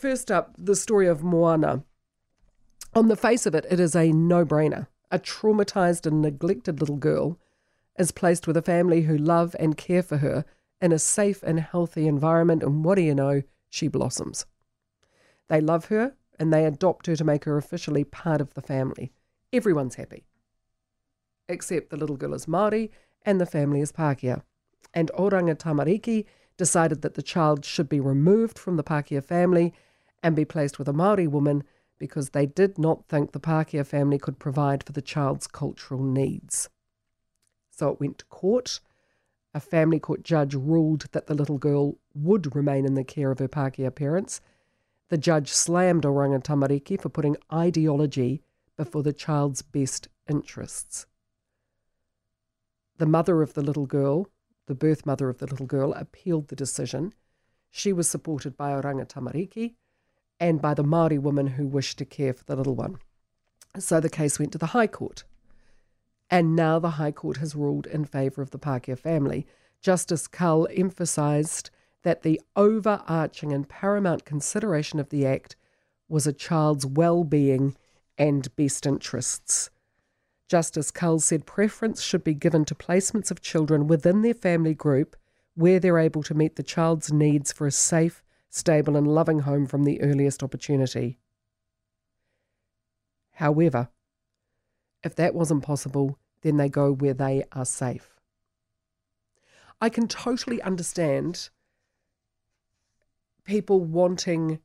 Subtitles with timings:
[0.00, 1.84] first up, the story of Moana.
[2.94, 4.86] On the face of it, it is a no brainer.
[5.10, 7.38] A traumatized and neglected little girl
[7.98, 10.44] is placed with a family who love and care for her
[10.80, 13.42] in a safe and healthy environment, and what do you know?
[13.68, 14.46] She blossoms.
[15.48, 19.12] They love her and they adopt her to make her officially part of the family.
[19.52, 20.24] Everyone's happy.
[21.48, 22.88] Except the little girl is Māori
[23.26, 24.42] and the family is Pākehā.
[24.94, 26.24] And Oranga Tamariki
[26.56, 29.74] decided that the child should be removed from the Pākehā family
[30.22, 31.64] and be placed with a Māori woman
[31.98, 36.68] because they did not think the Pākehā family could provide for the child's cultural needs.
[37.70, 38.80] So it went to court.
[39.52, 43.38] A family court judge ruled that the little girl would remain in the care of
[43.38, 44.40] her Pākehā parents.
[45.08, 48.42] The judge slammed Oranga Tamariki for putting ideology
[48.76, 51.06] before the child's best interests.
[52.96, 54.28] The mother of the little girl,
[54.66, 57.12] the birth mother of the little girl, appealed the decision.
[57.70, 59.74] She was supported by Oranga Tamariki
[60.40, 62.98] and by the Māori woman who wished to care for the little one.
[63.78, 65.22] So the case went to the High Court.
[66.30, 69.46] And now the High Court has ruled in favour of the Pākehā family.
[69.80, 71.70] Justice Cull emphasised
[72.02, 75.56] that the overarching and paramount consideration of the Act
[76.08, 77.76] was a child's well being
[78.16, 79.70] and best interests.
[80.48, 85.16] Justice Cull said preference should be given to placements of children within their family group
[85.54, 89.64] where they're able to meet the child's needs for a safe, stable, and loving home
[89.66, 91.18] from the earliest opportunity.
[93.34, 93.88] However,
[95.02, 98.10] if that wasn't possible, then they go where they are safe.
[99.80, 101.48] I can totally understand
[103.44, 104.58] people wanting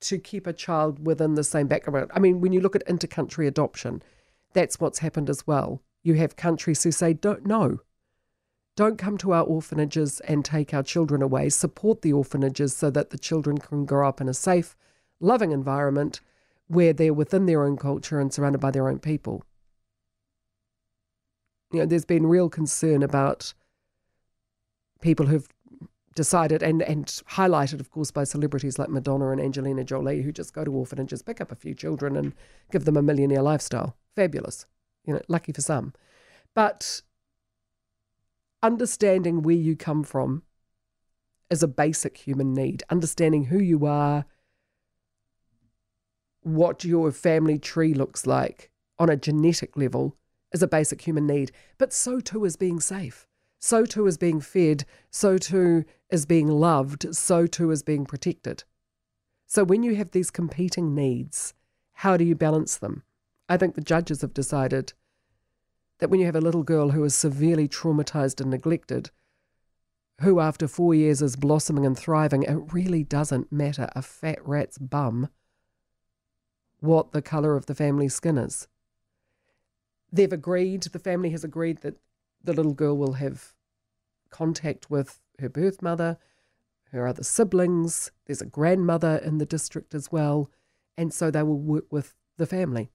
[0.00, 2.10] to keep a child within the same background.
[2.14, 4.02] I mean, when you look at intercountry adoption,
[4.54, 5.82] that's what's happened as well.
[6.02, 7.80] You have countries who say, don't, no,
[8.80, 11.50] don't come to our orphanages and take our children away.
[11.50, 14.74] Support the orphanages so that the children can grow up in a safe,
[15.20, 16.22] loving environment
[16.66, 19.44] where they're within their own culture and surrounded by their own people.
[21.70, 23.52] You know, there's been real concern about
[25.02, 25.48] people who've
[26.14, 30.54] decided and, and highlighted, of course, by celebrities like Madonna and Angelina Jolie, who just
[30.54, 32.32] go to orphanages, pick up a few children, and
[32.72, 33.94] give them a millionaire lifestyle.
[34.16, 34.64] Fabulous.
[35.04, 35.92] You know, lucky for some.
[36.54, 37.02] But
[38.62, 40.42] understanding where you come from
[41.50, 42.82] is a basic human need.
[42.90, 44.24] Understanding who you are,
[46.42, 50.16] what your family tree looks like on a genetic level
[50.52, 51.52] is a basic human need.
[51.78, 53.26] But so too is being safe.
[53.58, 54.84] So too is being fed.
[55.10, 57.14] So too is being loved.
[57.14, 58.64] So too is being protected.
[59.46, 61.54] So when you have these competing needs,
[61.92, 63.02] how do you balance them?
[63.48, 64.92] I think the judges have decided
[66.00, 69.10] that when you have a little girl who is severely traumatized and neglected,
[70.20, 74.78] who after four years is blossoming and thriving, it really doesn't matter a fat rat's
[74.78, 75.28] bum
[76.80, 78.66] what the colour of the family skin is.
[80.10, 81.96] They've agreed, the family has agreed that
[82.42, 83.52] the little girl will have
[84.30, 86.18] contact with her birth mother,
[86.90, 88.10] her other siblings.
[88.24, 90.50] There's a grandmother in the district as well.
[90.96, 92.90] And so they will work with the family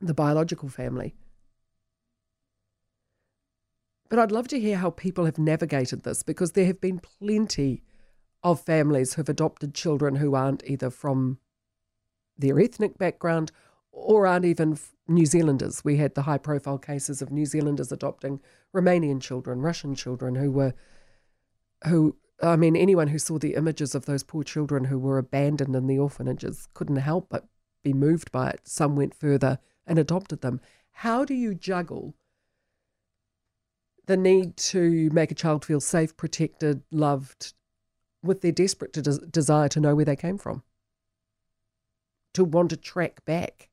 [0.00, 1.14] the biological family.
[4.08, 7.82] But I'd love to hear how people have navigated this because there have been plenty
[8.42, 11.38] of families who've adopted children who aren't either from
[12.38, 13.50] their ethnic background
[13.90, 14.78] or aren't even
[15.08, 15.84] New Zealanders.
[15.84, 18.40] We had the high profile cases of New Zealanders adopting
[18.74, 20.74] Romanian children, Russian children who were,
[21.86, 25.74] who, I mean, anyone who saw the images of those poor children who were abandoned
[25.74, 27.46] in the orphanages couldn't help but
[27.82, 28.60] be moved by it.
[28.64, 30.60] Some went further and adopted them.
[30.90, 32.14] How do you juggle
[34.06, 37.54] the need to make a child feel safe, protected, loved,
[38.22, 40.62] with their desperate de- desire to know where they came from,
[42.34, 43.68] to want to track back?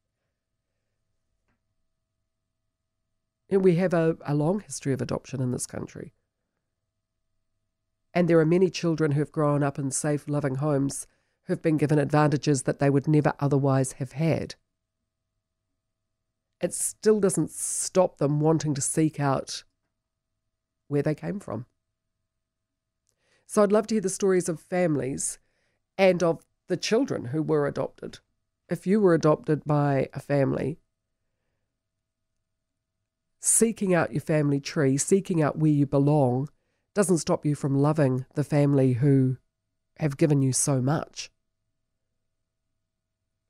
[3.50, 6.14] And we have a, a long history of adoption in this country.
[8.14, 11.08] And there are many children who have grown up in safe, loving homes
[11.46, 14.56] who've been given advantages that they would never otherwise have had
[16.64, 19.64] it still doesn't stop them wanting to seek out
[20.94, 21.66] where they came from.
[23.46, 25.40] So I'd love to hear the stories of families
[25.98, 28.20] and of the children who were adopted.
[28.70, 30.80] If you were adopted by a family,
[33.40, 36.48] seeking out your family tree, seeking out where you belong,
[36.94, 39.38] doesn't stop you from loving the family who
[39.98, 41.30] have given you so much.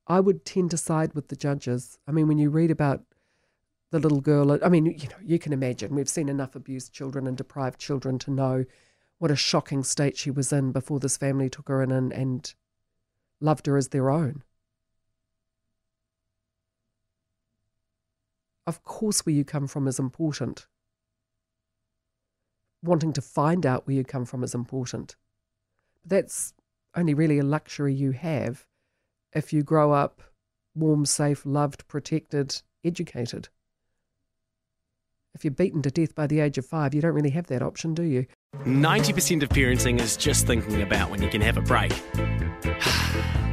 [0.07, 1.97] I would tend to side with the judges.
[2.07, 3.03] I mean, when you read about
[3.93, 5.93] the little girl, I mean, you know, you can imagine.
[5.93, 8.65] We've seen enough abused children and deprived children to know
[9.19, 12.55] what a shocking state she was in before this family took her in and, and
[13.39, 14.41] loved her as their own.
[18.65, 20.65] Of course, where you come from is important.
[22.81, 25.15] Wanting to find out where you come from is important.
[26.01, 26.55] But that's
[26.95, 28.65] only really a luxury you have
[29.33, 30.23] if you grow up
[30.73, 33.49] warm, safe, loved, protected, educated.
[35.35, 37.63] If you're beaten to death by the age of five, you don't really have that
[37.63, 38.27] option, do you?
[38.65, 41.91] 90% of parenting is just thinking about when you can have a break.